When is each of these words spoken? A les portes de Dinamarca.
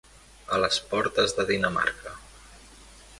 A 0.55 0.57
les 0.61 0.79
portes 0.93 1.37
de 1.41 1.45
Dinamarca. 1.51 2.15